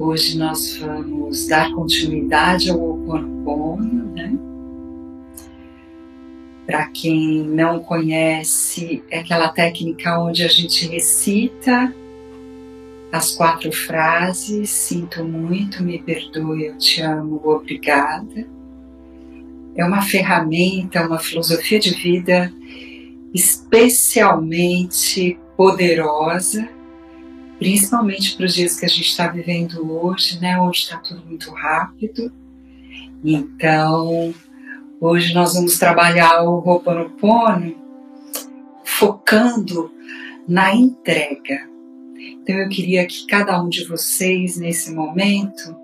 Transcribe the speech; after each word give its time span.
Hoje 0.00 0.38
nós 0.38 0.76
vamos 0.76 1.48
dar 1.48 1.72
continuidade 1.72 2.70
ao 2.70 2.78
Ho'oponopono, 2.78 4.14
né? 4.14 4.32
Para 6.64 6.86
quem 6.86 7.42
não 7.42 7.80
conhece, 7.80 9.02
é 9.10 9.18
aquela 9.18 9.48
técnica 9.48 10.20
onde 10.20 10.44
a 10.44 10.48
gente 10.48 10.86
recita 10.86 11.92
as 13.10 13.32
quatro 13.32 13.72
frases: 13.72 14.70
Sinto 14.70 15.24
muito, 15.24 15.82
me 15.82 16.00
perdoe, 16.00 16.66
eu 16.66 16.78
te 16.78 17.02
amo, 17.02 17.40
obrigada. 17.44 18.46
É 19.74 19.84
uma 19.84 20.02
ferramenta, 20.02 21.04
uma 21.04 21.18
filosofia 21.18 21.80
de 21.80 21.90
vida 21.90 22.52
especialmente 23.34 25.36
poderosa 25.56 26.77
principalmente 27.58 28.36
para 28.36 28.46
os 28.46 28.54
dias 28.54 28.78
que 28.78 28.86
a 28.86 28.88
gente 28.88 29.08
está 29.08 29.26
vivendo 29.28 29.90
hoje, 29.90 30.40
né, 30.40 30.58
onde 30.58 30.78
está 30.78 30.98
tudo 30.98 31.24
muito 31.26 31.50
rápido. 31.50 32.32
Então, 33.24 34.32
hoje 35.00 35.34
nós 35.34 35.54
vamos 35.54 35.78
trabalhar 35.78 36.42
o 36.42 36.58
Ho'oponopono 36.58 37.74
focando 38.84 39.90
na 40.46 40.74
entrega. 40.74 41.68
Então, 42.16 42.56
eu 42.56 42.68
queria 42.68 43.06
que 43.06 43.26
cada 43.26 43.60
um 43.62 43.68
de 43.68 43.84
vocês, 43.84 44.56
nesse 44.56 44.92
momento, 44.94 45.76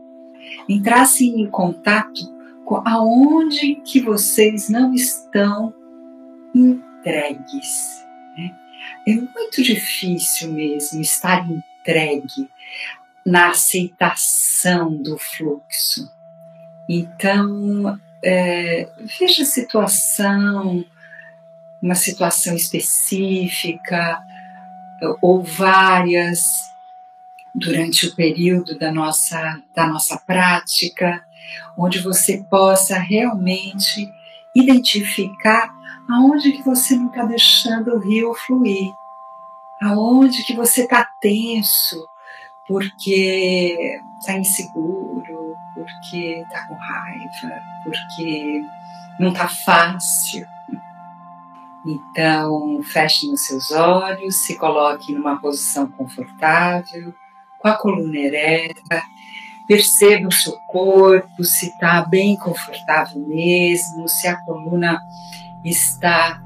entrassem 0.68 1.40
em 1.40 1.50
contato 1.50 2.22
com 2.64 2.80
aonde 2.86 3.76
que 3.84 4.00
vocês 4.00 4.68
não 4.68 4.94
estão 4.94 5.74
entregues. 6.54 8.03
É 9.06 9.12
muito 9.14 9.62
difícil 9.62 10.52
mesmo 10.52 11.00
estar 11.00 11.46
entregue 11.50 12.48
na 13.24 13.50
aceitação 13.50 14.96
do 14.96 15.18
fluxo. 15.18 16.10
Então, 16.88 17.98
é, 18.22 18.88
veja 19.18 19.42
a 19.42 19.46
situação, 19.46 20.84
uma 21.82 21.94
situação 21.94 22.54
específica 22.54 24.22
ou 25.20 25.42
várias 25.42 26.42
durante 27.54 28.06
o 28.06 28.16
período 28.16 28.78
da 28.78 28.90
nossa, 28.90 29.62
da 29.74 29.86
nossa 29.86 30.18
prática, 30.18 31.22
onde 31.76 32.00
você 32.00 32.44
possa 32.50 32.98
realmente 32.98 34.10
identificar 34.54 35.73
aonde 36.08 36.52
que 36.52 36.62
você 36.62 36.96
não 36.96 37.06
está 37.06 37.24
deixando 37.24 37.94
o 37.94 37.98
rio 37.98 38.34
fluir, 38.34 38.94
aonde 39.82 40.44
que 40.44 40.54
você 40.54 40.82
está 40.82 41.04
tenso, 41.20 42.06
porque 42.66 44.00
está 44.18 44.38
inseguro, 44.38 45.54
porque 45.74 46.42
está 46.42 46.66
com 46.66 46.74
raiva, 46.74 47.62
porque 47.84 48.62
não 49.18 49.32
está 49.32 49.48
fácil. 49.48 50.46
Então, 51.86 52.82
feche 52.82 53.30
os 53.30 53.44
seus 53.46 53.70
olhos, 53.70 54.36
se 54.36 54.56
coloque 54.56 55.12
numa 55.12 55.38
posição 55.38 55.86
confortável, 55.86 57.14
com 57.58 57.68
a 57.68 57.76
coluna 57.76 58.16
ereta, 58.16 59.02
perceba 59.66 60.28
o 60.28 60.32
seu 60.32 60.54
corpo, 60.70 61.44
se 61.44 61.66
está 61.66 62.02
bem 62.02 62.36
confortável 62.36 63.20
mesmo, 63.26 64.08
se 64.08 64.26
a 64.26 64.36
coluna 64.36 64.98
está 65.64 66.42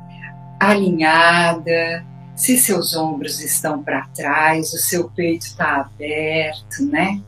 alinhada, 0.61 2.07
se 2.35 2.57
seus 2.57 2.95
ombros 2.95 3.41
estão 3.41 3.83
para 3.83 4.07
trás, 4.09 4.73
o 4.73 4.79
seu 4.79 5.11
peito 5.11 5.47
está 5.47 5.81
aberto, 5.81 6.85
né? 6.87 7.21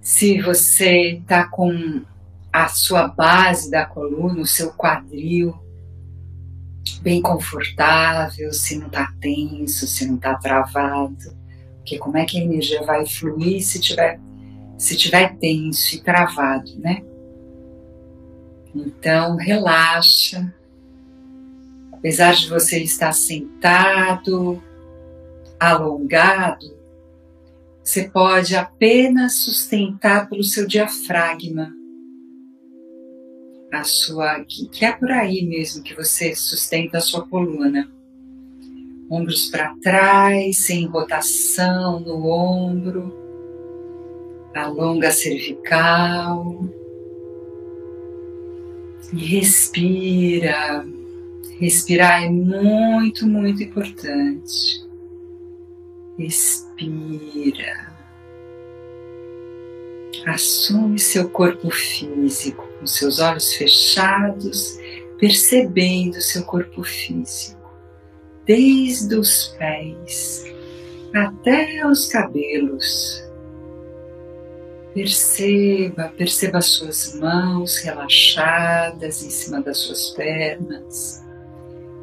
Se 0.00 0.40
você 0.40 1.18
está 1.20 1.48
com 1.48 2.02
a 2.52 2.68
sua 2.68 3.08
base 3.08 3.70
da 3.70 3.84
coluna, 3.84 4.40
o 4.40 4.46
seu 4.46 4.72
quadril 4.72 5.54
bem 7.02 7.20
confortável, 7.20 8.52
se 8.52 8.78
não 8.78 8.86
está 8.86 9.12
tenso, 9.20 9.86
se 9.86 10.06
não 10.06 10.16
está 10.16 10.34
travado, 10.36 11.36
porque 11.76 11.98
como 11.98 12.16
é 12.16 12.24
que 12.24 12.38
a 12.38 12.42
energia 12.42 12.82
vai 12.82 13.06
fluir 13.06 13.62
se 13.62 13.80
tiver 13.80 14.20
se 14.78 14.96
tiver 14.96 15.36
tenso 15.38 15.96
e 15.96 16.00
travado, 16.00 16.78
né? 16.78 17.02
Então, 18.86 19.36
relaxa. 19.36 20.54
Apesar 21.92 22.34
de 22.34 22.48
você 22.48 22.82
estar 22.82 23.12
sentado, 23.12 24.62
alongado, 25.58 26.78
você 27.82 28.08
pode 28.08 28.54
apenas 28.54 29.36
sustentar 29.36 30.28
pelo 30.28 30.44
seu 30.44 30.66
diafragma. 30.66 31.74
A 33.72 33.82
sua, 33.82 34.44
que 34.44 34.84
é 34.84 34.92
por 34.92 35.10
aí 35.10 35.44
mesmo 35.46 35.82
que 35.82 35.94
você 35.94 36.34
sustenta 36.34 36.98
a 36.98 37.00
sua 37.00 37.26
coluna. 37.26 37.90
Ombros 39.10 39.46
para 39.46 39.74
trás, 39.82 40.58
sem 40.58 40.86
rotação 40.86 41.98
no 42.00 42.26
ombro. 42.26 43.12
Alonga 44.54 45.08
a 45.08 45.12
cervical. 45.12 46.68
E 49.12 49.24
respira. 49.24 50.84
Respirar 51.58 52.22
é 52.24 52.28
muito, 52.28 53.26
muito 53.26 53.62
importante. 53.62 54.86
Respira. 56.18 57.88
Assume 60.26 60.98
seu 60.98 61.28
corpo 61.30 61.70
físico 61.70 62.68
com 62.78 62.86
seus 62.86 63.18
olhos 63.18 63.54
fechados, 63.54 64.78
percebendo 65.18 66.20
seu 66.20 66.44
corpo 66.44 66.82
físico, 66.82 67.72
desde 68.44 69.14
os 69.14 69.48
pés 69.58 70.44
até 71.14 71.86
os 71.86 72.06
cabelos 72.08 73.27
Perceba, 74.94 76.12
perceba 76.16 76.58
as 76.58 76.66
suas 76.66 77.14
mãos 77.14 77.76
relaxadas 77.78 79.22
em 79.22 79.30
cima 79.30 79.60
das 79.60 79.78
suas 79.78 80.10
pernas. 80.10 81.22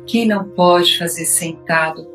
Quem 0.05 0.27
não 0.27 0.47
pode 0.47 0.97
fazer 0.97 1.25
sentado, 1.25 2.07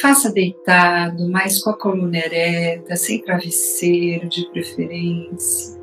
faça 0.00 0.32
deitado, 0.32 1.28
mas 1.28 1.60
com 1.60 1.70
a 1.70 1.76
coluna 1.76 2.18
ereta, 2.18 2.94
sem 2.94 3.20
travesseiro 3.20 4.28
de 4.28 4.48
preferência. 4.50 5.78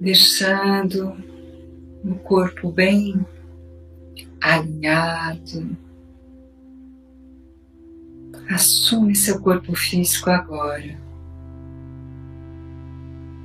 Deixando 0.00 1.16
o 2.04 2.14
corpo 2.22 2.70
bem 2.70 3.26
alinhado. 4.40 5.76
Assume 8.48 9.14
seu 9.16 9.40
corpo 9.40 9.74
físico 9.74 10.30
agora 10.30 11.01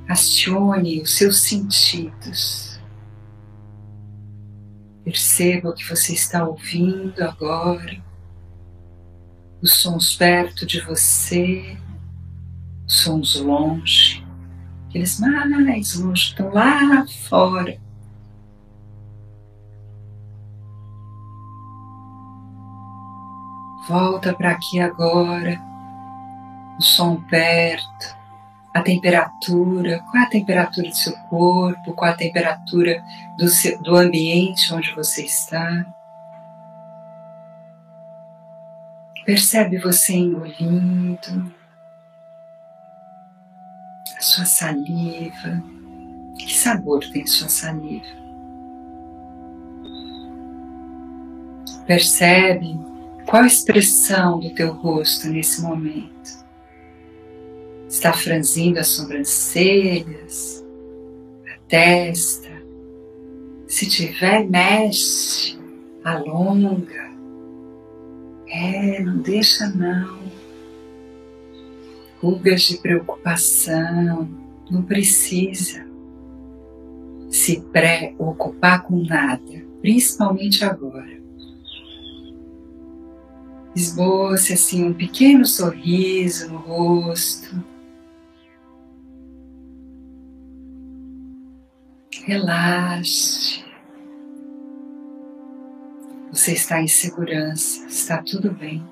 acione 0.08 1.02
os 1.02 1.16
seus 1.16 1.40
sentidos. 1.42 2.80
Perceba 5.04 5.70
o 5.70 5.74
que 5.74 5.88
você 5.88 6.14
está 6.14 6.46
ouvindo 6.46 7.22
agora, 7.22 8.02
os 9.60 9.72
sons 9.72 10.16
perto 10.16 10.64
de 10.66 10.80
você, 10.80 11.76
os 12.86 13.00
sons 13.00 13.36
longe, 13.36 14.24
aqueles 14.88 15.20
mais 15.20 15.94
longe 15.96 16.22
estão 16.22 16.52
lá 16.52 17.06
fora. 17.28 17.78
Volta 23.88 24.34
para 24.34 24.50
aqui 24.50 24.80
agora, 24.80 25.58
o 26.78 26.82
som 26.82 27.16
perto, 27.22 28.17
a 28.78 28.82
temperatura, 28.82 30.00
qual 30.10 30.22
é 30.22 30.26
a 30.26 30.30
temperatura 30.30 30.88
do 30.88 30.96
seu 30.96 31.12
corpo, 31.28 31.92
qual 31.92 32.10
é 32.10 32.14
a 32.14 32.16
temperatura 32.16 33.02
do, 33.36 33.48
seu, 33.48 33.80
do 33.82 33.96
ambiente 33.96 34.72
onde 34.72 34.92
você 34.94 35.22
está. 35.22 35.86
Percebe 39.24 39.78
você 39.78 40.14
engolindo, 40.14 41.52
a 44.16 44.20
sua 44.20 44.44
saliva. 44.44 45.62
Que 46.38 46.54
sabor 46.54 47.00
tem 47.12 47.26
sua 47.26 47.48
saliva? 47.48 48.06
Percebe 51.86 52.78
qual 53.26 53.42
a 53.42 53.46
expressão 53.46 54.40
do 54.40 54.50
teu 54.54 54.72
rosto 54.72 55.28
nesse 55.28 55.60
momento? 55.60 56.17
Está 57.88 58.12
franzindo 58.12 58.78
as 58.78 58.88
sobrancelhas, 58.88 60.64
a 61.46 61.58
testa? 61.68 62.50
Se 63.66 63.88
tiver, 63.88 64.48
mexe, 64.48 65.58
alonga. 66.04 67.08
É, 68.46 69.02
não 69.02 69.18
deixa 69.18 69.68
não. 69.68 70.18
Rugas 72.20 72.62
de 72.62 72.76
preocupação, 72.78 74.28
não 74.70 74.82
precisa 74.82 75.86
se 77.30 77.60
preocupar 77.60 78.82
com 78.84 79.02
nada, 79.04 79.64
principalmente 79.80 80.64
agora. 80.64 81.18
Esboce 83.74 84.54
assim 84.54 84.84
um 84.84 84.92
pequeno 84.92 85.46
sorriso 85.46 86.50
no 86.50 86.58
rosto. 86.58 87.64
Relaxe. 92.24 93.64
Você 96.30 96.52
está 96.52 96.80
em 96.80 96.88
segurança, 96.88 97.86
está 97.86 98.22
tudo 98.22 98.52
bem. 98.52 98.84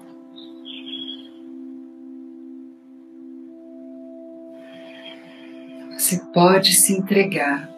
Você 5.93 6.19
pode 6.33 6.73
se 6.75 6.93
entregar 6.93 7.69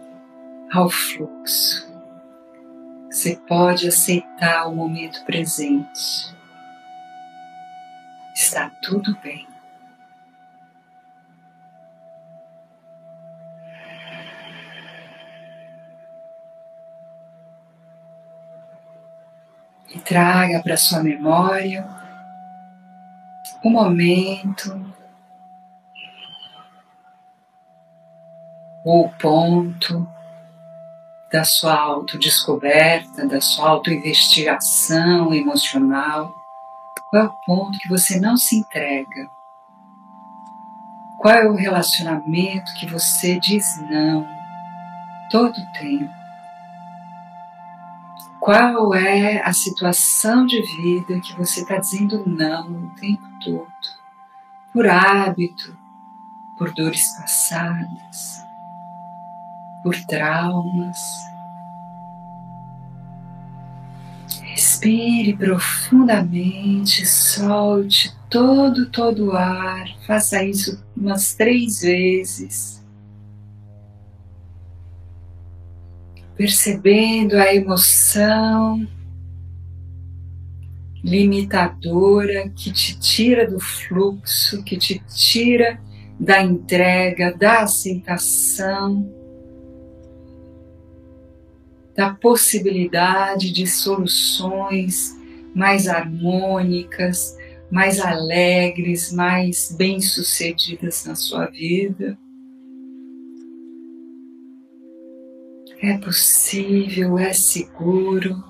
ao 0.73 0.89
fluxo. 0.89 1.89
Você 3.11 3.37
pode 3.49 3.89
aceitar 3.89 4.69
o 4.69 4.75
momento 4.75 5.25
presente 5.25 6.39
está 8.39 8.71
tudo 8.81 9.17
bem. 9.23 9.48
Traga 20.09 20.61
para 20.63 20.77
sua 20.77 21.03
memória 21.03 21.87
o 23.63 23.71
momento 23.71 24.95
ou 28.85 29.09
ponto 29.21 30.09
da 31.31 31.45
sua 31.45 31.75
autodescoberta, 31.75 33.27
da 33.27 33.41
sua 33.41 33.69
autoinvestigação 33.69 35.35
emocional 35.35 36.33
qual 37.11 37.23
é 37.23 37.27
o 37.27 37.33
ponto 37.47 37.79
que 37.79 37.89
você 37.89 38.21
não 38.21 38.37
se 38.37 38.57
entrega? 38.57 39.31
Qual 41.19 41.35
é 41.35 41.49
o 41.49 41.57
relacionamento 41.57 42.75
que 42.75 42.87
você 42.87 43.41
diz 43.41 43.81
não 43.91 44.29
todo 45.31 45.57
o 45.59 45.73
tempo? 45.73 46.18
Qual 48.49 48.95
é 48.95 49.43
a 49.43 49.53
situação 49.53 50.47
de 50.47 50.63
vida 50.63 51.21
que 51.21 51.37
você 51.37 51.61
está 51.61 51.77
dizendo 51.77 52.27
não 52.27 52.87
o 52.87 52.91
tempo 52.99 53.29
todo? 53.45 53.69
Por 54.73 54.89
hábito, 54.89 55.77
por 56.57 56.73
dores 56.73 57.07
passadas, 57.19 58.43
por 59.83 59.95
traumas, 60.07 60.99
Respire 64.41 65.37
profundamente, 65.37 67.05
solte 67.05 68.17
todo, 68.31 68.87
todo 68.87 69.27
o 69.27 69.37
ar. 69.37 69.87
Faça 70.07 70.43
isso 70.43 70.83
umas 70.97 71.35
três 71.35 71.83
vezes. 71.83 72.78
Percebendo 76.39 77.37
a 77.37 77.55
emoção 77.55 78.89
limitadora 81.05 82.49
que 82.51 82.73
te 82.73 82.99
tira 82.99 83.47
do 83.47 83.61
fluxo, 83.61 84.65
que 84.65 84.79
te 84.79 85.03
tira 85.15 85.79
da 86.19 86.43
entrega, 86.43 87.37
da 87.37 87.63
aceitação 87.63 89.19
da 91.99 92.15
possibilidade 92.15 93.51
de 93.51 93.67
soluções 93.67 95.17
mais 95.53 95.89
harmônicas, 95.89 97.37
mais 97.73 97.99
alegres, 97.99 99.13
mais 99.13 99.75
bem-sucedidas 99.77 101.05
na 101.05 101.17
sua 101.17 101.47
vida. 101.47 102.17
É 105.81 105.97
possível, 105.99 107.17
é 107.17 107.33
seguro. 107.33 108.43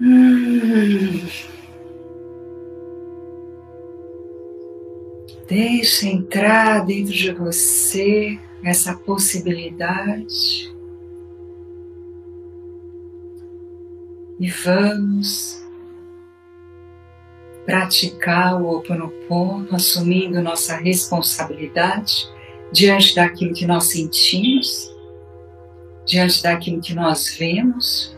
Hum. 0.00 1.26
Deixe 5.48 6.08
entrar 6.08 6.84
dentro 6.86 7.12
de 7.12 7.32
você 7.32 8.38
essa 8.62 8.94
possibilidade 8.94 10.72
e 14.38 14.48
vamos 14.48 15.64
praticar 17.64 18.60
o 18.60 18.66
Ho 18.66 18.76
Oponopono, 18.78 19.74
assumindo 19.74 20.40
nossa 20.40 20.76
responsabilidade 20.76 22.35
diante 22.76 23.14
daquilo 23.14 23.54
que 23.54 23.64
nós 23.64 23.84
sentimos, 23.84 24.94
diante 26.04 26.42
daquilo 26.42 26.78
que 26.78 26.92
nós 26.92 27.34
vemos, 27.34 28.14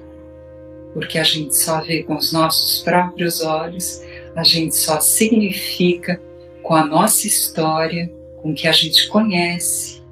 porque 0.92 1.16
a 1.16 1.22
gente 1.22 1.56
só 1.56 1.80
vê 1.80 2.02
com 2.02 2.16
os 2.16 2.32
nossos 2.32 2.82
próprios 2.82 3.40
olhos, 3.40 4.02
a 4.34 4.42
gente 4.42 4.74
só 4.74 5.00
significa 5.00 6.20
com 6.60 6.74
a 6.74 6.84
nossa 6.84 7.28
história, 7.28 8.12
com 8.42 8.50
o 8.50 8.54
que 8.54 8.66
a 8.66 8.72
gente 8.72 9.06
conhece, 9.08 10.02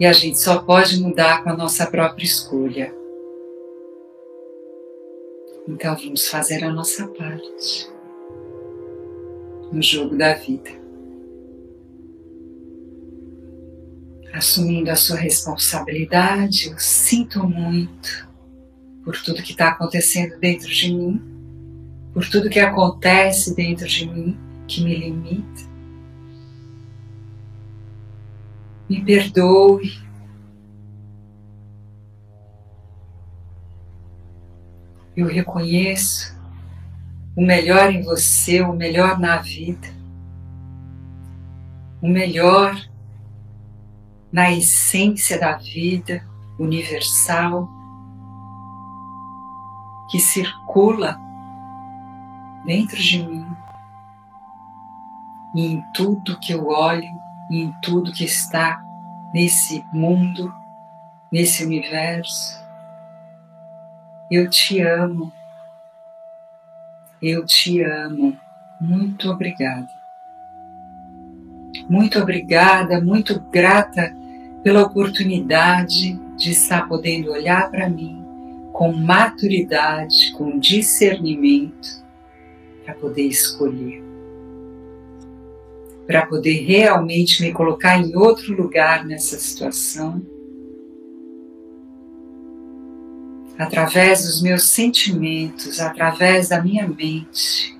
e 0.00 0.06
a 0.06 0.12
gente 0.14 0.40
só 0.40 0.58
pode 0.62 0.98
mudar 1.02 1.44
com 1.44 1.50
a 1.50 1.56
nossa 1.56 1.86
própria 1.86 2.24
escolha. 2.24 2.94
Então 5.68 5.94
vamos 5.94 6.26
fazer 6.26 6.64
a 6.64 6.70
nossa 6.70 7.06
parte 7.08 7.92
no 9.70 9.82
jogo 9.82 10.16
da 10.16 10.32
vida. 10.32 10.81
Assumindo 14.32 14.90
a 14.90 14.96
sua 14.96 15.16
responsabilidade, 15.16 16.68
eu 16.68 16.78
sinto 16.78 17.46
muito 17.46 18.26
por 19.04 19.16
tudo 19.20 19.42
que 19.42 19.52
está 19.52 19.68
acontecendo 19.68 20.38
dentro 20.38 20.68
de 20.68 20.92
mim, 20.92 21.20
por 22.14 22.28
tudo 22.28 22.48
que 22.48 22.60
acontece 22.60 23.54
dentro 23.54 23.86
de 23.86 24.06
mim 24.06 24.38
que 24.66 24.82
me 24.82 24.96
limita. 24.96 25.72
me 28.92 29.02
perdoe. 29.02 29.90
Eu 35.16 35.26
reconheço 35.26 36.38
o 37.34 37.42
melhor 37.44 37.90
em 37.90 38.02
você, 38.02 38.60
o 38.60 38.72
melhor 38.72 39.18
na 39.18 39.38
vida, 39.38 39.88
o 42.02 42.08
melhor 42.08 42.76
na 44.32 44.50
essência 44.50 45.38
da 45.38 45.56
vida 45.58 46.26
universal 46.58 47.68
que 50.10 50.18
circula 50.18 51.20
dentro 52.64 52.96
de 52.96 53.22
mim 53.22 53.46
e 55.54 55.66
em 55.66 55.82
tudo 55.92 56.38
que 56.38 56.52
eu 56.52 56.68
olho 56.68 57.08
e 57.50 57.62
em 57.62 57.72
tudo 57.82 58.12
que 58.12 58.24
está 58.24 58.82
nesse 59.34 59.84
mundo, 59.92 60.52
nesse 61.30 61.64
universo. 61.64 62.62
Eu 64.30 64.48
te 64.48 64.80
amo. 64.80 65.30
Eu 67.20 67.44
te 67.44 67.82
amo. 67.82 68.36
Muito 68.80 69.30
obrigada. 69.30 69.88
Muito 71.88 72.18
obrigada, 72.18 73.00
muito 73.00 73.40
grata 73.40 74.14
pela 74.62 74.82
oportunidade 74.82 76.18
de 76.36 76.50
estar 76.50 76.88
podendo 76.88 77.32
olhar 77.32 77.70
para 77.70 77.88
mim 77.88 78.22
com 78.72 78.92
maturidade, 78.92 80.32
com 80.32 80.58
discernimento, 80.58 82.02
para 82.84 82.94
poder 82.94 83.26
escolher, 83.26 84.02
para 86.06 86.26
poder 86.26 86.64
realmente 86.64 87.42
me 87.42 87.52
colocar 87.52 87.98
em 87.98 88.16
outro 88.16 88.54
lugar 88.54 89.04
nessa 89.04 89.38
situação, 89.38 90.24
através 93.58 94.24
dos 94.24 94.42
meus 94.42 94.64
sentimentos, 94.70 95.78
através 95.78 96.48
da 96.48 96.62
minha 96.62 96.88
mente. 96.88 97.78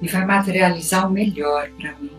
E 0.00 0.06
vai 0.06 0.24
materializar 0.24 1.08
o 1.08 1.12
melhor 1.12 1.68
para 1.76 1.96
mim. 1.98 2.17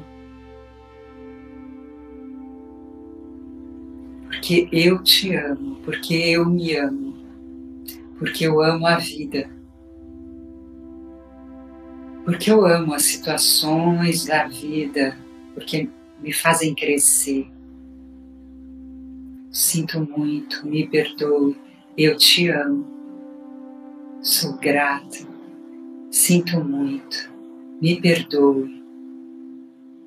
Porque 4.49 4.67
eu 4.71 5.03
te 5.03 5.35
amo, 5.35 5.75
porque 5.85 6.15
eu 6.15 6.43
me 6.43 6.75
amo, 6.75 7.13
porque 8.17 8.47
eu 8.47 8.59
amo 8.59 8.87
a 8.87 8.97
vida, 8.97 9.47
porque 12.25 12.49
eu 12.49 12.65
amo 12.65 12.95
as 12.95 13.03
situações 13.03 14.25
da 14.25 14.47
vida, 14.47 15.15
porque 15.53 15.87
me 16.19 16.33
fazem 16.33 16.73
crescer. 16.73 17.47
Sinto 19.51 20.01
muito, 20.01 20.67
me 20.67 20.87
perdoe, 20.87 21.55
eu 21.95 22.17
te 22.17 22.49
amo, 22.49 22.87
sou 24.19 24.57
grata, 24.57 25.27
sinto 26.09 26.59
muito, 26.65 27.31
me 27.79 28.01
perdoe, 28.01 28.83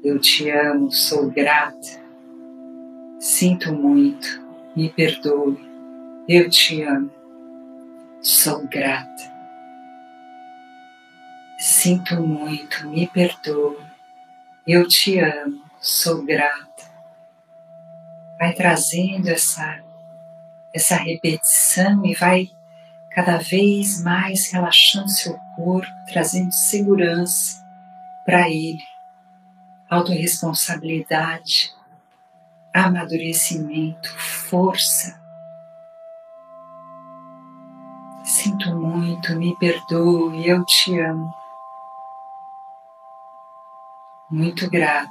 eu 0.02 0.18
te 0.18 0.50
amo, 0.50 0.90
sou 0.90 1.30
grata, 1.30 2.01
sinto 3.22 3.72
muito, 3.72 4.26
me 4.74 4.88
perdoe, 4.88 5.56
eu 6.28 6.50
te 6.50 6.82
amo, 6.82 7.08
sou 8.20 8.66
grata, 8.66 9.32
sinto 11.56 12.16
muito, 12.20 12.88
me 12.88 13.06
perdoe, 13.06 13.78
eu 14.66 14.88
te 14.88 15.20
amo, 15.20 15.62
sou 15.80 16.24
grata. 16.24 16.82
Vai 18.40 18.54
trazendo 18.54 19.28
essa, 19.28 19.80
essa 20.74 20.96
repetição 20.96 22.04
e 22.04 22.16
vai 22.16 22.50
cada 23.12 23.38
vez 23.38 24.02
mais 24.02 24.50
relaxando 24.50 25.08
seu 25.08 25.38
corpo, 25.54 25.86
trazendo 26.08 26.50
segurança 26.50 27.64
para 28.26 28.50
ele, 28.50 28.82
autorresponsabilidade, 29.88 31.70
amadurecimento, 32.74 34.08
força. 34.18 35.20
Sinto 38.24 38.74
muito, 38.74 39.36
me 39.36 39.54
perdoe, 39.56 40.48
eu 40.48 40.64
te 40.64 40.98
amo. 40.98 41.34
Muito 44.30 44.70
grata. 44.70 45.10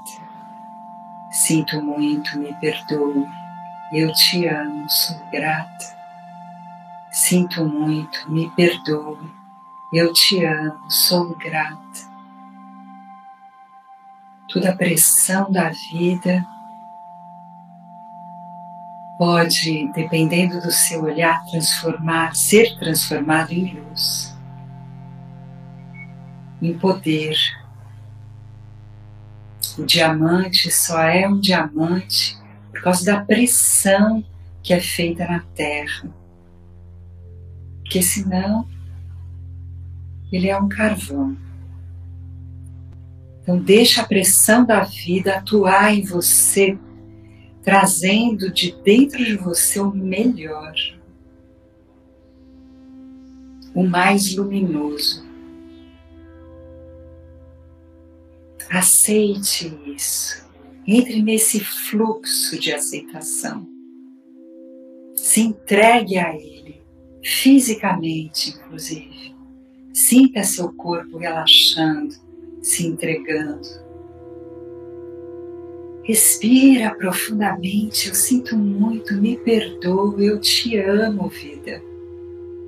Sinto 1.31 1.81
muito, 1.81 2.39
me 2.39 2.53
perdoe. 2.59 3.27
Eu 3.93 4.11
te 4.13 4.47
amo, 4.47 4.89
sou 4.89 5.17
grata. 5.29 6.01
Sinto 7.11 7.65
muito, 7.65 8.31
me 8.31 8.49
perdoe. 8.51 9.31
Eu 9.93 10.11
te 10.13 10.43
amo, 10.43 10.89
sou 10.89 11.35
grata. 11.35 12.11
Toda 14.47 14.71
a 14.71 14.75
pressão 14.75 15.51
da 15.51 15.69
vida 15.69 16.45
pode, 19.21 19.87
dependendo 19.93 20.59
do 20.59 20.71
seu 20.71 21.03
olhar, 21.03 21.45
transformar, 21.45 22.35
ser 22.35 22.75
transformado 22.79 23.51
em 23.51 23.79
luz, 23.79 24.35
em 26.59 26.75
poder 26.75 27.37
o 29.77 29.85
diamante 29.85 30.71
só 30.71 31.03
é 31.03 31.27
um 31.27 31.39
diamante 31.39 32.35
por 32.71 32.81
causa 32.81 33.05
da 33.05 33.23
pressão 33.23 34.25
que 34.63 34.73
é 34.73 34.79
feita 34.79 35.27
na 35.27 35.41
terra. 35.53 36.09
Porque 37.83 38.01
senão 38.01 38.67
ele 40.31 40.49
é 40.49 40.57
um 40.57 40.67
carvão. 40.67 41.37
Então 43.43 43.59
deixa 43.59 44.01
a 44.01 44.07
pressão 44.07 44.65
da 44.65 44.81
vida 44.81 45.35
atuar 45.35 45.93
em 45.93 46.01
você, 46.03 46.75
trazendo 47.63 48.51
de 48.51 48.71
dentro 48.83 49.23
de 49.23 49.35
você 49.35 49.79
o 49.79 49.91
melhor, 49.91 50.73
o 53.73 53.83
mais 53.83 54.35
luminoso. 54.35 55.29
Aceite 58.69 59.77
isso. 59.85 60.49
Entre 60.87 61.21
nesse 61.21 61.59
fluxo 61.59 62.57
de 62.59 62.71
aceitação. 62.73 63.67
Se 65.15 65.41
entregue 65.41 66.17
a 66.17 66.33
Ele, 66.35 66.81
fisicamente, 67.23 68.49
inclusive. 68.49 69.35
Sinta 69.93 70.43
seu 70.43 70.73
corpo 70.73 71.17
relaxando, 71.17 72.15
se 72.61 72.87
entregando. 72.87 73.90
Respira 76.03 76.95
profundamente. 76.95 78.09
Eu 78.09 78.15
sinto 78.15 78.57
muito, 78.57 79.13
me 79.15 79.37
perdoo. 79.37 80.19
Eu 80.19 80.39
te 80.39 80.77
amo, 80.77 81.27
vida. 81.29 81.81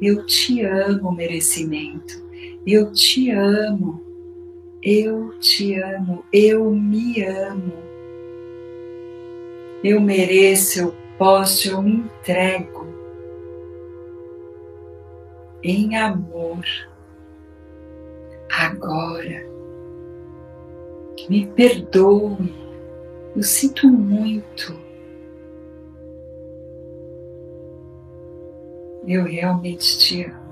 Eu 0.02 0.25
te 0.25 0.63
amo, 0.63 1.12
merecimento. 1.12 2.22
Eu 2.66 2.92
te 2.92 3.32
amo. 3.32 4.02
Eu 4.82 5.34
te 5.40 5.75
amo, 5.75 6.25
eu 6.34 6.70
me 6.72 7.24
amo. 7.24 7.74
Eu 9.82 10.02
mereço, 10.02 10.80
eu 10.80 10.96
posso, 11.18 11.70
eu 11.70 11.82
me 11.82 11.92
entrego 11.92 12.86
em 15.63 15.96
amor. 15.96 16.66
Agora, 18.52 19.46
me 21.30 21.48
perdoe, 21.48 22.54
eu 23.36 23.42
sinto 23.42 23.88
muito. 23.88 24.80
Eu 29.08 29.24
realmente 29.25 29.98
te 29.98 30.24
amo. 30.24 30.44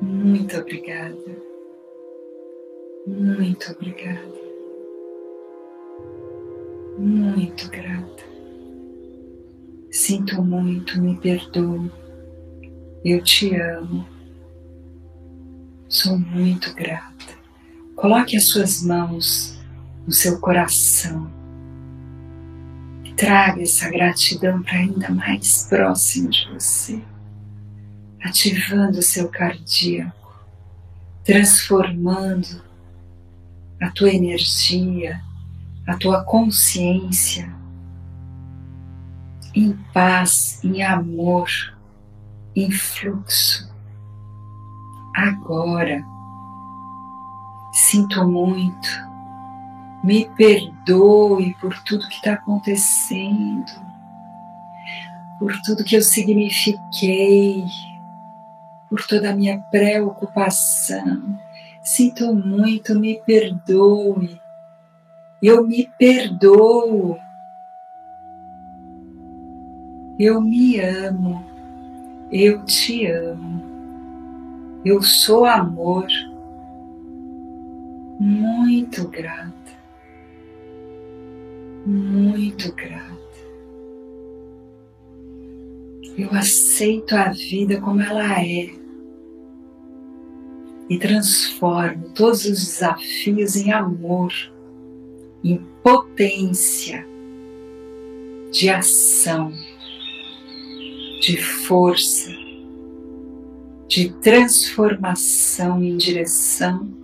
Muito 0.00 0.56
obrigada. 0.56 1.36
Muito 3.06 3.72
obrigada. 3.72 4.40
Muito 6.98 7.68
grata. 7.70 8.24
Sinto 9.90 10.42
muito, 10.42 11.00
me 11.00 11.16
perdoe. 11.18 11.90
Eu 13.04 13.22
te 13.22 13.54
amo. 13.54 14.06
Sou 15.88 16.18
muito 16.18 16.74
grata. 16.74 17.38
Coloque 17.96 18.36
as 18.36 18.44
suas 18.44 18.82
mãos 18.82 19.59
no 20.06 20.12
seu 20.12 20.40
coração 20.40 21.30
e 23.04 23.12
traga 23.14 23.62
essa 23.62 23.88
gratidão 23.90 24.62
para 24.62 24.78
ainda 24.78 25.10
mais 25.10 25.66
próximo 25.68 26.30
de 26.30 26.48
você, 26.52 27.02
ativando 28.22 28.98
o 28.98 29.02
seu 29.02 29.28
cardíaco, 29.28 30.34
transformando 31.24 32.62
a 33.80 33.90
tua 33.90 34.10
energia, 34.12 35.20
a 35.86 35.96
tua 35.96 36.24
consciência 36.24 37.50
em 39.54 39.72
paz, 39.92 40.60
em 40.62 40.82
amor, 40.82 41.48
em 42.54 42.70
fluxo. 42.70 43.68
Agora, 45.14 46.04
sinto 47.72 48.26
muito, 48.26 48.88
me 50.02 50.28
perdoe 50.36 51.54
por 51.60 51.78
tudo 51.84 52.08
que 52.08 52.16
está 52.16 52.34
acontecendo, 52.34 53.72
por 55.38 55.52
tudo 55.62 55.84
que 55.84 55.96
eu 55.96 56.02
signifiquei, 56.02 57.64
por 58.88 59.06
toda 59.06 59.30
a 59.30 59.36
minha 59.36 59.58
preocupação 59.70 61.38
Sinto 61.82 62.34
muito, 62.34 62.98
me 62.98 63.20
perdoe. 63.24 64.40
Eu 65.42 65.66
me 65.66 65.90
perdoo. 65.98 67.18
Eu 70.18 70.40
me 70.42 70.78
amo. 70.78 71.44
Eu 72.30 72.64
te 72.64 73.06
amo. 73.06 73.62
Eu 74.84 75.02
sou 75.02 75.46
amor. 75.46 76.06
Muito 78.20 79.08
grata. 79.08 79.59
Muito 81.86 82.72
grata. 82.74 83.10
Eu 86.16 86.30
aceito 86.32 87.14
a 87.16 87.30
vida 87.30 87.80
como 87.80 88.00
ela 88.00 88.42
é 88.44 88.70
e 90.88 90.98
transformo 90.98 92.10
todos 92.14 92.44
os 92.44 92.58
desafios 92.58 93.56
em 93.56 93.72
amor, 93.72 94.32
em 95.42 95.64
potência 95.82 97.06
de 98.50 98.68
ação, 98.68 99.52
de 101.20 101.36
força, 101.36 102.30
de 103.86 104.12
transformação 104.14 105.82
em 105.82 105.96
direção 105.96 107.00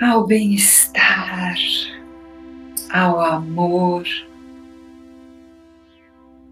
ao 0.00 0.26
bem-estar, 0.26 1.56
ao 2.94 3.18
amor, 3.18 4.04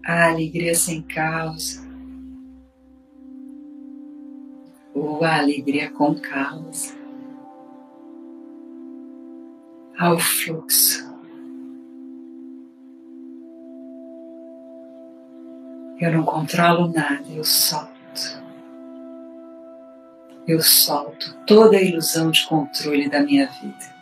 à 0.05 0.27
alegria 0.27 0.75
sem 0.75 1.01
causa, 1.01 1.81
ou 4.93 5.23
à 5.23 5.37
alegria 5.37 5.89
com 5.91 6.13
causa, 6.15 6.93
ao 9.97 10.19
fluxo. 10.19 11.13
Eu 16.01 16.11
não 16.11 16.25
controlo 16.25 16.91
nada, 16.91 17.23
eu 17.33 17.45
solto. 17.45 17.93
Eu 20.45 20.61
solto 20.61 21.37
toda 21.47 21.77
a 21.77 21.81
ilusão 21.81 22.31
de 22.31 22.45
controle 22.45 23.09
da 23.09 23.21
minha 23.21 23.47
vida. 23.47 23.93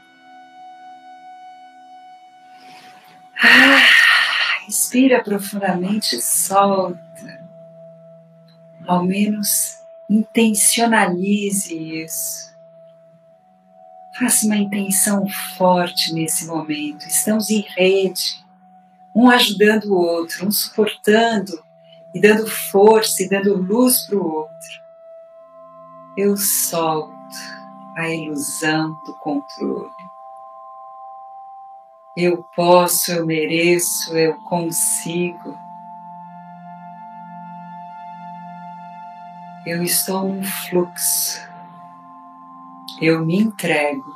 Respira 4.72 5.22
profundamente 5.22 6.16
e 6.16 6.22
solta. 6.22 7.46
Ao 8.88 9.04
menos 9.04 9.78
intencionalize 10.10 11.76
isso. 11.76 12.56
Faça 14.18 14.46
uma 14.46 14.56
intenção 14.56 15.28
forte 15.58 16.14
nesse 16.14 16.48
momento. 16.48 17.06
Estamos 17.06 17.50
em 17.50 17.66
rede, 17.76 18.46
um 19.14 19.30
ajudando 19.30 19.86
o 19.92 19.98
outro, 19.98 20.48
um 20.48 20.52
suportando 20.52 21.62
e 22.16 22.22
dando 22.22 22.48
força 22.48 23.24
e 23.24 23.30
dando 23.30 23.56
luz 23.56 24.08
para 24.08 24.18
o 24.18 24.26
outro. 24.26 24.82
Eu 26.16 26.38
solto 26.38 27.12
a 27.98 28.08
ilusão 28.10 28.90
do 29.06 29.14
controle. 29.18 29.92
Eu 32.16 32.44
posso, 32.56 33.12
eu 33.12 33.26
mereço, 33.26 34.18
eu 34.18 34.36
consigo. 34.42 35.58
Eu 39.66 39.82
estou 39.82 40.28
num 40.28 40.44
fluxo. 40.44 41.40
Eu 43.00 43.26
me 43.26 43.38
entrego. 43.38 44.14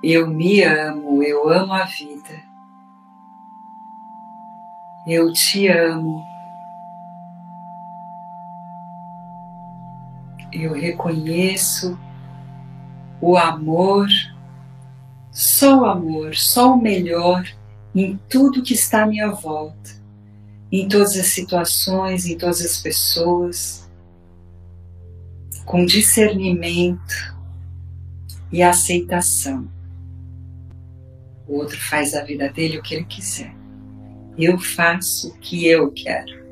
Eu 0.00 0.28
me 0.28 0.62
amo, 0.62 1.22
eu 1.22 1.48
amo 1.48 1.72
a 1.72 1.84
vida. 1.84 2.40
Eu 5.06 5.32
te 5.32 5.66
amo. 5.66 6.24
Eu 10.52 10.72
reconheço 10.72 11.98
o 13.20 13.36
amor, 13.36 14.06
só 15.34 15.86
amor, 15.86 16.36
só 16.36 16.74
o 16.74 16.80
melhor 16.80 17.44
em 17.92 18.18
tudo 18.28 18.62
que 18.62 18.72
está 18.72 19.02
à 19.02 19.06
minha 19.06 19.32
volta, 19.32 19.90
em 20.70 20.86
todas 20.86 21.16
as 21.16 21.26
situações, 21.26 22.24
em 22.24 22.38
todas 22.38 22.60
as 22.64 22.80
pessoas, 22.80 23.90
com 25.66 25.84
discernimento 25.84 27.34
e 28.52 28.62
aceitação. 28.62 29.68
O 31.48 31.56
outro 31.56 31.80
faz 31.80 32.14
a 32.14 32.22
vida 32.22 32.48
dele 32.48 32.78
o 32.78 32.82
que 32.82 32.94
ele 32.94 33.04
quiser. 33.04 33.52
Eu 34.38 34.56
faço 34.56 35.30
o 35.30 35.38
que 35.38 35.66
eu 35.66 35.90
quero. 35.90 36.44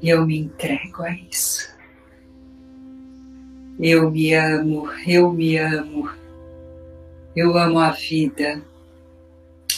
E 0.00 0.08
eu 0.08 0.26
me 0.26 0.38
entrego 0.38 1.02
a 1.02 1.10
isso. 1.12 1.74
Eu 3.78 4.10
me 4.10 4.32
amo, 4.32 4.88
eu 5.06 5.30
me 5.30 5.58
amo. 5.58 6.23
Eu 7.36 7.58
amo 7.58 7.80
a 7.80 7.90
vida. 7.90 8.62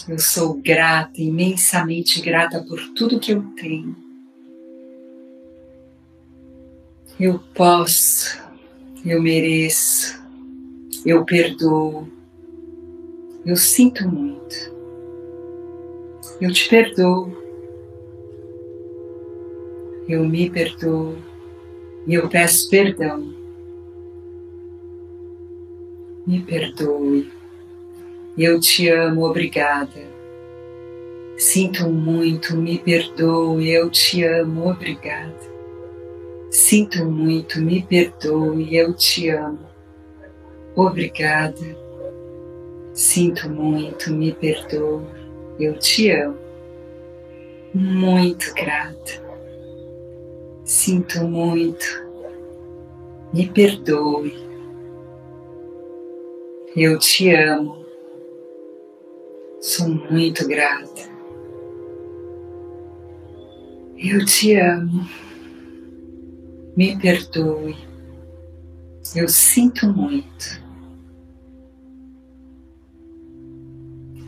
Eu 0.06 0.18
sou 0.18 0.54
grata, 0.54 1.20
imensamente 1.20 2.20
grata 2.20 2.62
por 2.62 2.78
tudo 2.94 3.18
que 3.18 3.32
eu 3.32 3.42
tenho. 3.56 3.96
Eu 7.18 7.40
posso, 7.54 8.38
eu 9.04 9.22
mereço, 9.22 10.22
eu 11.04 11.24
perdoo. 11.24 12.06
Eu 13.44 13.56
sinto 13.56 14.06
muito. 14.06 14.54
Eu 16.40 16.52
te 16.52 16.68
perdoo. 16.68 17.32
Eu 20.06 20.28
me 20.28 20.50
perdoo. 20.50 21.16
E 22.06 22.14
eu 22.14 22.28
peço 22.28 22.68
perdão. 22.68 23.34
Me 26.26 26.42
perdoe. 26.42 27.35
Eu 28.36 28.60
te 28.60 28.88
amo, 28.88 29.24
obrigada. 29.24 30.16
Sinto 31.38 31.88
muito, 31.88 32.56
me 32.56 32.78
perdoe, 32.78 33.70
eu 33.70 33.90
te 33.90 34.24
amo, 34.24 34.70
obrigada. 34.70 35.34
Sinto 36.50 37.04
muito, 37.04 37.60
me 37.60 37.82
perdoe, 37.82 38.74
eu 38.76 38.94
te 38.94 39.30
amo, 39.30 39.58
obrigada. 40.74 41.76
Sinto 42.92 43.48
muito, 43.48 44.12
me 44.12 44.32
perdoe, 44.32 45.04
eu 45.58 45.78
te 45.78 46.10
amo. 46.10 46.38
Muito 47.74 48.54
grata. 48.54 49.22
Sinto 50.64 51.22
muito. 51.24 51.84
Me 53.32 53.46
perdoe. 53.48 54.34
Eu 56.74 56.98
te 56.98 57.34
amo. 57.34 57.85
Sou 59.60 59.88
muito 59.88 60.46
grata. 60.46 61.02
Eu 63.96 64.24
te 64.24 64.54
amo. 64.54 65.08
Me 66.76 66.96
perdoe. 66.98 67.76
Eu 69.14 69.28
sinto 69.28 69.86
muito. 69.92 70.66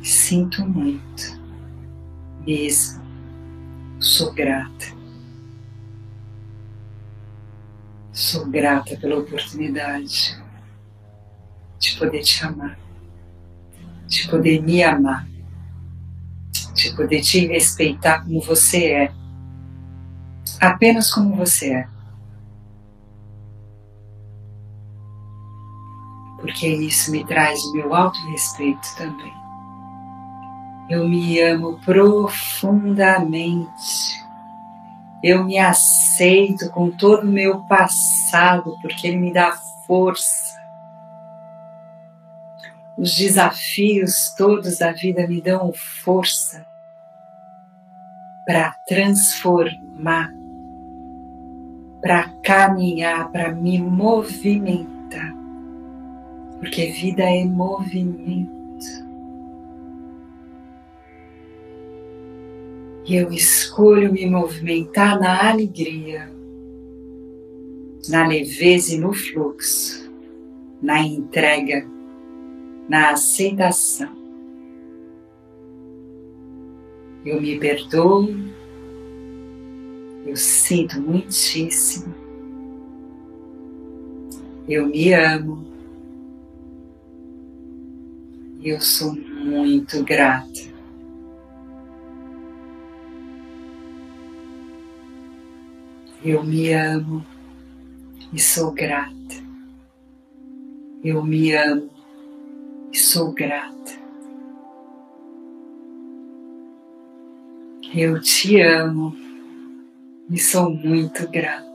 Sinto 0.02 0.66
muito, 0.66 1.38
mesmo. 2.46 3.02
Sou 4.00 4.32
grata. 4.32 4.86
Sou 8.12 8.46
grata 8.46 8.96
pela 8.96 9.18
oportunidade 9.18 10.42
de 11.78 11.98
poder 11.98 12.22
te 12.22 12.44
amar, 12.44 12.78
de 14.08 14.26
poder 14.28 14.62
me 14.62 14.82
amar, 14.82 15.28
de 16.74 16.96
poder 16.96 17.20
te 17.20 17.46
respeitar 17.46 18.24
como 18.24 18.40
você 18.40 18.86
é, 18.86 19.12
apenas 20.60 21.12
como 21.12 21.36
você 21.36 21.74
é. 21.74 21.86
Porque 26.40 26.66
isso 26.66 27.10
me 27.10 27.22
traz 27.24 27.62
o 27.64 27.72
meu 27.72 27.94
auto-respeito 27.94 28.96
também. 28.96 29.32
Eu 30.88 31.06
me 31.06 31.38
amo 31.40 31.78
profundamente. 31.84 33.68
Eu 35.22 35.44
me 35.44 35.58
aceito 35.58 36.70
com 36.70 36.90
todo 36.90 37.24
o 37.24 37.30
meu 37.30 37.60
passado, 37.64 38.78
porque 38.80 39.08
ele 39.08 39.18
me 39.18 39.30
dá 39.32 39.52
força. 39.86 40.56
Os 42.98 43.16
desafios 43.16 44.34
todos 44.36 44.78
da 44.78 44.90
vida 44.90 45.24
me 45.28 45.40
dão 45.40 45.72
força 45.72 46.66
para 48.44 48.72
transformar, 48.88 50.34
para 52.02 52.28
caminhar, 52.42 53.30
para 53.30 53.52
me 53.52 53.80
movimentar. 53.80 55.32
Porque 56.58 56.86
vida 56.86 57.22
é 57.22 57.44
movimento. 57.44 58.48
E 63.06 63.14
eu 63.14 63.30
escolho 63.30 64.12
me 64.12 64.26
movimentar 64.26 65.20
na 65.20 65.50
alegria, 65.50 66.28
na 68.08 68.26
leveza 68.26 68.96
e 68.96 68.98
no 68.98 69.12
fluxo, 69.12 70.12
na 70.82 71.00
entrega, 71.00 71.86
na 72.88 73.10
aceitação. 73.10 74.16
Eu 77.24 77.40
me 77.40 77.58
perdoo, 77.58 78.28
eu 80.24 80.36
sinto 80.36 81.00
muitíssimo, 81.00 82.14
eu 84.66 84.86
me 84.86 85.12
amo, 85.12 85.66
eu 88.62 88.80
sou 88.80 89.14
muito 89.14 90.02
grata. 90.04 90.68
Eu 96.24 96.42
me 96.42 96.72
amo 96.72 97.24
e 98.32 98.40
sou 98.40 98.72
grata. 98.72 99.14
Eu 101.04 101.24
me 101.24 101.52
amo 101.52 101.97
e 102.92 102.96
sou 102.96 103.32
grata. 103.32 103.98
Eu 107.94 108.20
te 108.20 108.60
amo 108.60 109.16
e 110.30 110.38
sou 110.38 110.70
muito 110.70 111.26
grata. 111.28 111.66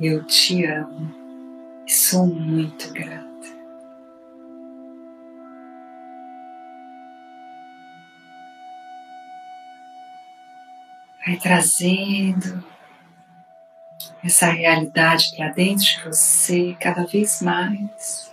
Eu 0.00 0.24
te 0.24 0.64
amo 0.64 1.14
e 1.86 1.92
sou 1.92 2.26
muito 2.26 2.92
grata. 2.92 3.22
Vai 11.24 11.36
trazendo 11.36 12.64
essa 14.24 14.46
realidade 14.46 15.34
para 15.36 15.50
dentro 15.50 15.84
de 15.84 16.04
você 16.04 16.76
cada 16.80 17.04
vez 17.04 17.42
mais. 17.42 18.31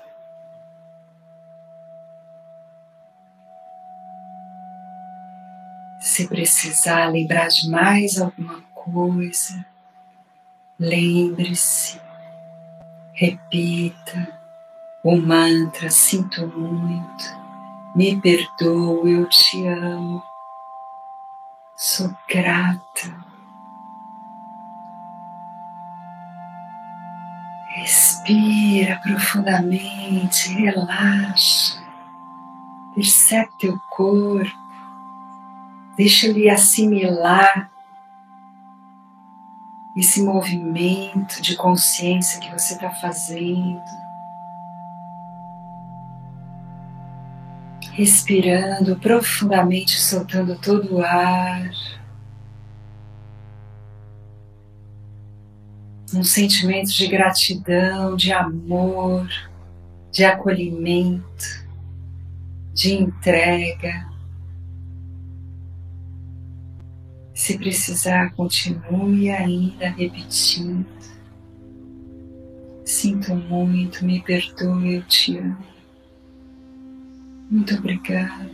Se 6.20 6.28
precisar 6.28 7.08
lembrar 7.08 7.48
de 7.48 7.70
mais 7.70 8.20
alguma 8.20 8.62
coisa, 8.76 9.66
lembre-se, 10.78 11.98
repita 13.14 14.38
o 15.02 15.16
mantra: 15.16 15.90
Sinto 15.90 16.46
muito, 16.46 17.24
me 17.96 18.20
perdoo, 18.20 19.08
eu 19.08 19.30
te 19.30 19.66
amo, 19.66 20.22
sou 21.78 22.14
grata 22.28 23.30
Respira 27.76 29.00
profundamente, 29.02 30.54
relaxa, 30.54 31.82
percebe 32.94 33.50
teu 33.58 33.80
corpo, 33.90 34.69
deixa 36.00 36.28
ele 36.28 36.50
assimilar 36.50 37.70
esse 39.98 40.24
movimento 40.24 41.42
de 41.42 41.58
consciência 41.58 42.40
que 42.40 42.50
você 42.50 42.76
está 42.76 42.90
fazendo. 42.90 43.84
Respirando 47.92 48.96
profundamente, 48.96 50.00
soltando 50.00 50.58
todo 50.58 50.96
o 50.96 51.04
ar. 51.04 51.70
um 56.12 56.24
sentimento 56.24 56.92
de 56.92 57.08
gratidão, 57.08 58.16
de 58.16 58.34
amor, 58.34 59.30
de 60.12 60.26
acolhimento, 60.26 61.68
de 62.74 62.96
entrega. 62.96 64.09
Se 67.40 67.58
precisar, 67.58 68.34
continue 68.34 69.32
ainda 69.32 69.88
repetindo. 69.92 70.86
Sinto 72.84 73.34
muito, 73.34 74.04
me 74.04 74.22
perdoe, 74.22 74.96
eu 74.96 75.04
te 75.04 75.38
amo. 75.38 75.66
Muito 77.50 77.76
obrigada. 77.76 78.52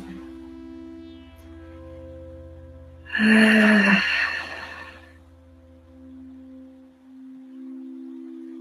Ah. 3.17 4.03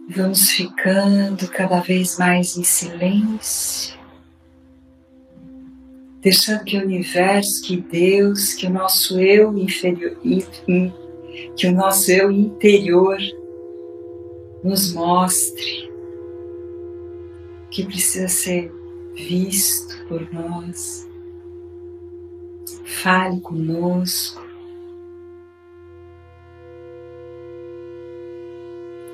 Vamos 0.08 0.52
ficando 0.52 1.46
cada 1.48 1.80
vez 1.80 2.16
mais 2.16 2.56
em 2.56 2.64
silêncio, 2.64 3.94
deixando 6.24 6.64
que 6.64 6.78
o 6.78 6.82
universo, 6.82 7.62
que 7.62 7.76
Deus, 7.76 8.54
que 8.54 8.66
o 8.66 8.70
nosso 8.70 9.20
eu 9.20 9.56
inferior, 9.58 10.16
que 11.54 11.66
o 11.66 11.72
nosso 11.72 12.10
eu 12.10 12.32
interior 12.32 13.18
nos 14.64 14.94
mostre 14.94 15.92
que 17.70 17.84
precisa 17.84 18.28
ser 18.28 18.72
visto 19.14 20.06
por 20.06 20.26
nós. 20.32 21.06
Fale 22.84 23.40
conosco. 23.40 24.42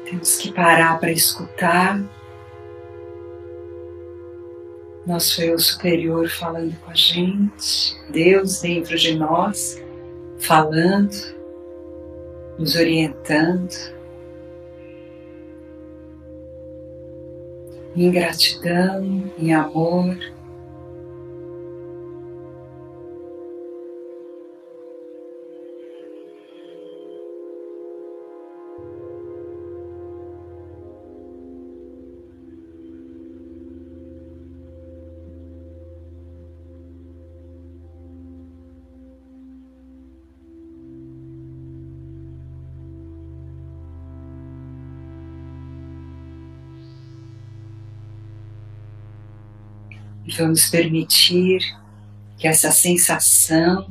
Temos 0.04 0.36
que 0.36 0.52
parar 0.52 1.00
para 1.00 1.10
escutar 1.10 2.19
nosso 5.10 5.42
eu 5.42 5.58
superior 5.58 6.28
falando 6.28 6.72
com 6.80 6.90
a 6.92 6.94
gente, 6.94 7.96
Deus 8.10 8.60
dentro 8.60 8.96
de 8.96 9.16
nós, 9.16 9.82
falando, 10.38 11.10
nos 12.56 12.76
orientando. 12.76 13.74
Em 17.96 18.08
gratidão, 18.12 19.32
em 19.36 19.52
amor. 19.52 20.16
Vamos 50.36 50.68
permitir 50.68 51.60
que 52.36 52.48
essa 52.48 52.70
sensação 52.70 53.86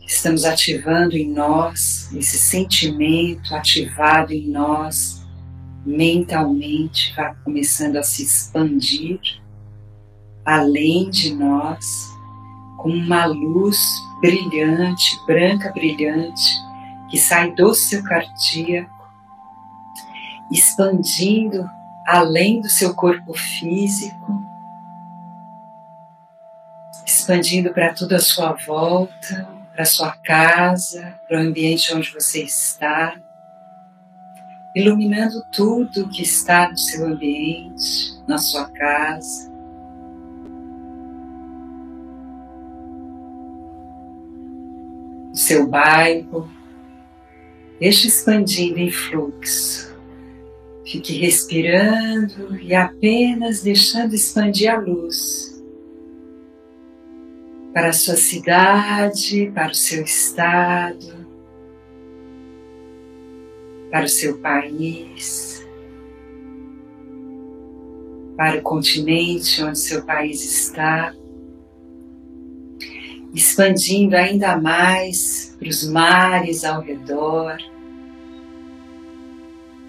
que 0.00 0.10
estamos 0.10 0.44
ativando 0.44 1.16
em 1.16 1.30
nós, 1.30 2.10
esse 2.14 2.38
sentimento 2.38 3.54
ativado 3.54 4.32
em 4.32 4.48
nós 4.48 5.22
mentalmente, 5.84 7.14
vá 7.14 7.34
começando 7.44 7.96
a 7.96 8.02
se 8.02 8.22
expandir 8.22 9.20
além 10.44 11.10
de 11.10 11.34
nós, 11.34 11.84
como 12.78 12.94
uma 12.94 13.26
luz 13.26 13.78
brilhante, 14.20 15.18
branca 15.26 15.70
brilhante, 15.72 16.50
que 17.10 17.18
sai 17.18 17.52
do 17.54 17.74
seu 17.74 18.02
cardíaco, 18.02 18.90
expandindo 20.50 21.68
além 22.06 22.62
do 22.62 22.68
seu 22.68 22.94
corpo 22.94 23.34
físico 23.34 24.37
expandindo 27.06 27.72
para 27.72 27.92
toda 27.94 28.16
a 28.16 28.20
sua 28.20 28.52
volta, 28.52 29.48
para 29.72 29.84
sua 29.84 30.12
casa, 30.16 31.14
para 31.28 31.38
o 31.38 31.40
ambiente 31.40 31.94
onde 31.94 32.12
você 32.12 32.42
está, 32.42 33.14
iluminando 34.74 35.44
tudo 35.52 36.08
que 36.08 36.22
está 36.22 36.68
no 36.68 36.76
seu 36.76 37.06
ambiente, 37.06 38.18
na 38.26 38.38
sua 38.38 38.68
casa. 38.70 39.48
No 45.28 45.36
seu 45.36 45.68
bairro, 45.68 46.50
deixe 47.78 48.08
expandindo 48.08 48.78
em 48.78 48.90
fluxo. 48.90 49.96
Fique 50.84 51.18
respirando 51.18 52.58
e 52.60 52.74
apenas 52.74 53.62
deixando 53.62 54.14
expandir 54.14 54.72
a 54.72 54.78
luz 54.78 55.47
para 57.72 57.88
a 57.88 57.92
sua 57.92 58.16
cidade, 58.16 59.50
para 59.54 59.70
o 59.70 59.74
seu 59.74 60.02
estado, 60.02 61.26
para 63.90 64.04
o 64.04 64.08
seu 64.08 64.38
país, 64.38 65.66
para 68.36 68.58
o 68.58 68.62
continente 68.62 69.62
onde 69.62 69.78
seu 69.78 70.04
país 70.04 70.44
está. 70.44 71.14
expandindo 73.34 74.16
ainda 74.16 74.56
mais 74.56 75.54
para 75.58 75.68
os 75.68 75.84
mares 75.84 76.64
ao 76.64 76.80
redor, 76.80 77.58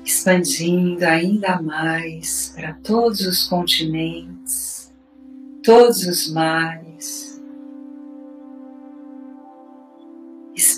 expandindo 0.03 1.05
ainda 1.05 1.61
mais 1.61 2.51
para 2.55 2.73
todos 2.83 3.21
os 3.21 3.45
continentes, 3.45 4.91
todos 5.63 6.05
os 6.05 6.31
mares, 6.31 7.28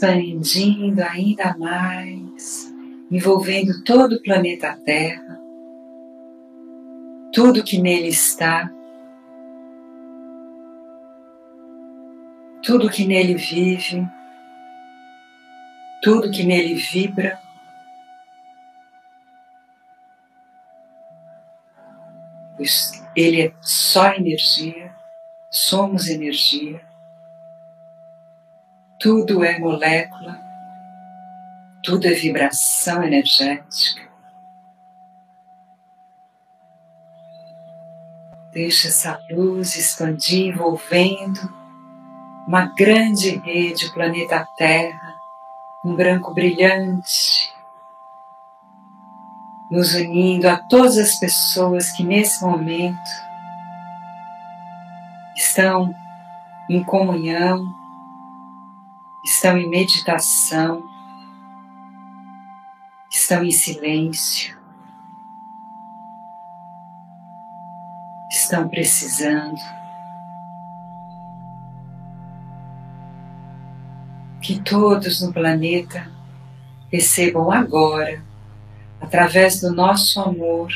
expandindo 0.02 1.04
ainda 1.04 1.56
mais, 1.58 2.74
envolvendo 3.12 3.84
todo 3.84 4.16
o 4.16 4.22
planeta 4.22 4.78
Terra, 4.84 5.40
tudo 7.32 7.64
que 7.64 7.80
nele 7.80 8.08
está 8.08 8.70
tudo 12.64 12.90
que 12.90 13.06
nele 13.06 13.34
vive, 13.36 14.08
tudo 16.04 16.32
que 16.32 16.44
nele 16.44 16.76
vibra. 16.76 17.40
Ele 23.16 23.42
é 23.42 23.54
só 23.62 24.14
energia, 24.14 24.96
somos 25.50 26.08
energia, 26.08 26.80
tudo 29.02 29.44
é 29.44 29.58
molécula, 29.58 30.40
tudo 31.84 32.06
é 32.06 32.12
vibração 32.12 33.04
energética. 33.04 34.08
Deixa 38.54 38.90
essa 38.90 39.20
luz 39.32 39.76
expandir, 39.76 40.54
envolvendo 40.54 41.40
uma 42.48 42.66
grande 42.76 43.38
rede, 43.38 43.88
o 43.88 43.94
planeta 43.94 44.48
Terra, 44.56 45.16
um 45.84 45.96
branco 45.96 46.32
brilhante, 46.36 47.52
nos 49.72 49.96
unindo 49.96 50.48
a 50.48 50.58
todas 50.58 51.00
as 51.00 51.16
pessoas 51.16 51.92
que 51.92 52.04
nesse 52.04 52.44
momento 52.44 53.10
estão 55.36 55.96
em 56.70 56.84
comunhão, 56.84 57.81
estão 59.24 59.58
em 59.58 59.70
meditação, 59.70 60.84
estão 63.12 63.44
em 63.44 63.52
silêncio, 63.52 64.58
estão 68.30 68.68
precisando 68.68 69.60
que 74.42 74.60
todos 74.60 75.22
no 75.22 75.32
planeta 75.32 76.12
recebam 76.92 77.52
agora, 77.52 78.24
através 79.00 79.62
do 79.62 79.74
nosso 79.74 80.20
amor, 80.20 80.72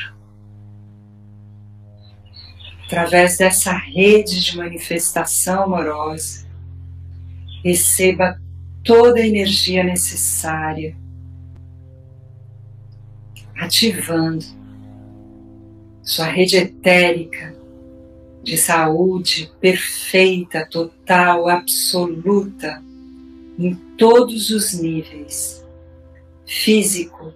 através 2.85 3.37
dessa 3.37 3.73
rede 3.73 4.43
de 4.43 4.57
manifestação 4.57 5.63
amorosa, 5.63 6.44
receba 7.65 8.39
toda 8.83 9.19
a 9.19 9.25
energia 9.25 9.83
necessária, 9.83 10.95
ativando 13.57 14.45
sua 16.03 16.27
rede 16.27 16.57
etérica 16.57 17.55
de 18.43 18.55
saúde 18.55 19.51
perfeita, 19.59 20.63
total, 20.63 21.49
absoluta 21.49 22.83
em 23.57 23.73
todos 23.97 24.51
os 24.51 24.79
níveis 24.79 25.65
físico, 26.45 27.33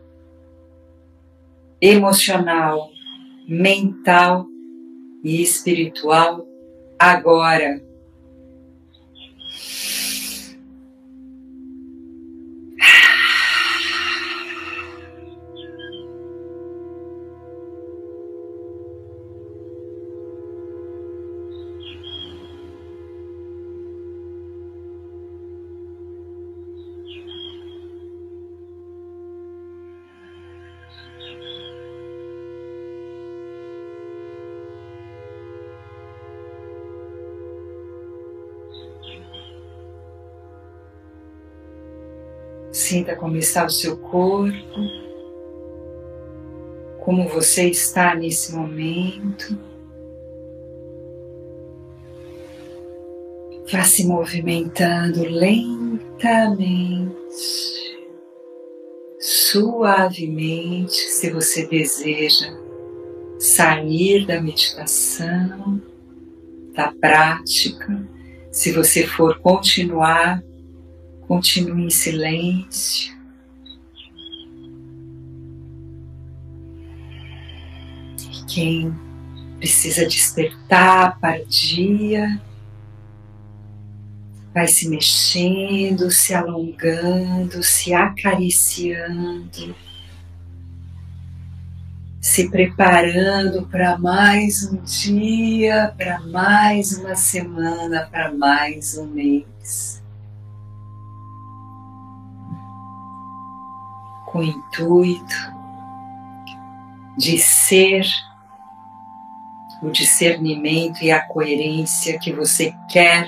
emocional, 1.82 2.92
mental 3.48 4.46
e 5.24 5.42
espiritual 5.42 6.48
agora. 7.00 7.90
Sinta 42.90 43.16
como 43.16 43.38
está 43.38 43.68
o 43.68 43.70
seu 43.70 43.96
corpo, 43.98 44.80
como 47.02 47.30
você 47.30 47.70
está 47.70 48.16
nesse 48.16 48.52
momento. 48.56 49.56
Vá 53.72 53.84
se 53.84 54.08
movimentando 54.08 55.24
lentamente, 55.24 56.00
suavemente, 59.20 60.96
se 60.96 61.30
você 61.30 61.68
deseja 61.68 62.58
sair 63.38 64.26
da 64.26 64.42
meditação, 64.42 65.80
da 66.74 66.92
prática. 66.92 68.04
Se 68.52 68.72
você 68.72 69.06
for 69.06 69.38
continuar 69.42 70.44
Continue 71.30 71.86
em 71.86 71.90
silêncio. 71.92 73.16
E 78.18 78.46
quem 78.48 78.92
precisa 79.60 80.08
despertar 80.08 81.20
para 81.20 81.40
o 81.40 81.46
dia, 81.46 82.42
vai 84.52 84.68
se 84.68 84.90
mexendo, 84.90 86.10
se 86.10 86.34
alongando, 86.34 87.62
se 87.62 87.94
acariciando, 87.94 89.76
se 92.20 92.50
preparando 92.50 93.68
para 93.68 94.00
mais 94.00 94.64
um 94.64 94.78
dia, 94.78 95.94
para 95.96 96.22
mais 96.22 96.98
uma 96.98 97.14
semana, 97.14 98.08
para 98.10 98.34
mais 98.34 98.98
um 98.98 99.06
mês. 99.06 99.99
Com 104.32 104.40
o 104.40 104.44
intuito 104.44 105.54
de 107.18 107.38
ser 107.38 108.06
o 109.82 109.90
discernimento 109.90 111.04
e 111.04 111.12
a 111.12 111.26
coerência 111.26 112.20
que 112.20 112.32
você 112.32 112.74
quer 112.90 113.26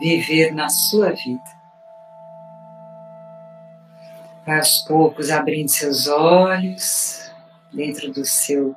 viver 0.00 0.52
na 0.52 0.68
sua 0.68 1.10
vida. 1.10 1.42
Vai 4.44 4.58
aos 4.58 4.80
poucos 4.80 5.30
abrindo 5.30 5.68
seus 5.68 6.08
olhos 6.08 7.32
dentro 7.72 8.12
do 8.12 8.24
seu 8.24 8.74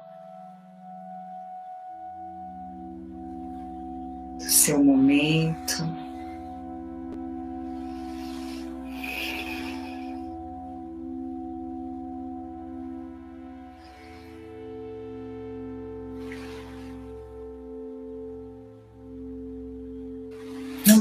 do 4.38 4.44
seu 4.44 4.84
momento. 4.84 5.95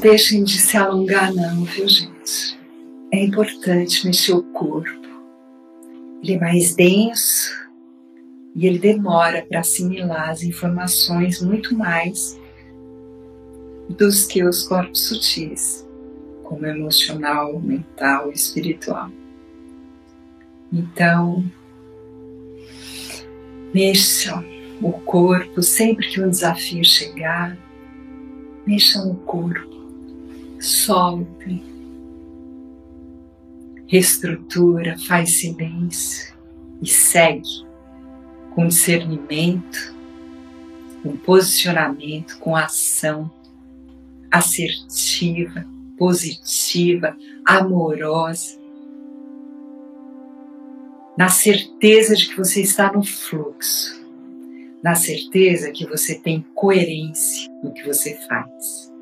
Deixem 0.05 0.45
de 0.45 0.59
se 0.59 0.77
alongar, 0.77 1.33
não, 1.33 1.65
viu, 1.65 1.89
gente? 1.89 2.61
É 3.11 3.25
importante 3.25 4.07
mexer 4.07 4.35
o 4.35 4.43
corpo. 4.43 5.09
Ele 6.23 6.35
é 6.35 6.39
mais 6.39 6.75
denso 6.75 7.51
e 8.55 8.67
ele 8.67 8.79
demora 8.79 9.47
para 9.49 9.61
assimilar 9.61 10.29
as 10.29 10.43
informações 10.43 11.41
muito 11.41 11.75
mais 11.75 12.39
dos 13.89 14.27
que 14.27 14.45
os 14.45 14.69
corpos 14.69 15.09
sutis, 15.09 15.89
como 16.43 16.67
emocional, 16.67 17.59
mental 17.59 18.31
e 18.31 18.35
espiritual. 18.35 19.11
Então, 20.71 21.43
mexam 23.73 24.45
o 24.83 24.93
corpo 24.93 25.63
sempre 25.63 26.11
que 26.11 26.21
um 26.21 26.29
desafio 26.29 26.85
chegar, 26.85 27.57
mexam 28.67 29.11
o 29.11 29.15
corpo 29.15 29.74
Solte. 30.65 31.63
Reestrutura, 33.87 34.97
faz 34.99 35.41
silêncio 35.41 36.35
e 36.81 36.87
segue 36.87 37.67
com 38.55 38.67
discernimento, 38.67 39.95
com 41.03 41.19
posicionamento, 41.19 42.39
com 42.39 42.57
ação 42.57 43.31
assertiva, 44.31 45.67
positiva, 45.99 47.15
amorosa, 47.45 48.59
na 51.19 51.29
certeza 51.29 52.17
de 52.17 52.31
que 52.31 52.39
você 52.39 52.63
está 52.63 52.91
no 52.91 53.05
fluxo, 53.05 54.03
na 54.83 54.95
certeza 54.95 55.71
que 55.71 55.85
você 55.85 56.19
tem 56.19 56.43
coerência 56.55 57.53
no 57.63 57.71
que 57.71 57.85
você 57.85 58.17
faz. 58.27 58.94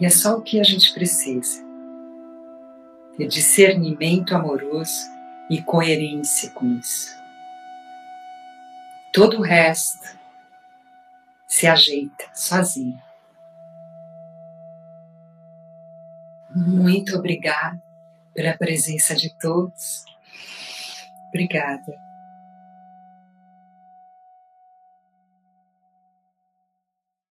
E 0.00 0.06
é 0.06 0.10
só 0.10 0.38
o 0.38 0.42
que 0.42 0.58
a 0.58 0.64
gente 0.64 0.92
precisa: 0.94 1.62
ter 3.16 3.28
discernimento 3.28 4.34
amoroso 4.34 4.98
e 5.50 5.60
coerência 5.62 6.50
com 6.50 6.78
isso. 6.78 7.14
Todo 9.12 9.38
o 9.38 9.42
resto 9.42 10.18
se 11.46 11.66
ajeita 11.66 12.24
sozinho. 12.32 13.00
Muito 16.54 17.16
obrigada 17.16 17.80
pela 18.34 18.56
presença 18.56 19.14
de 19.14 19.36
todos. 19.38 20.04
Obrigada. 21.28 22.09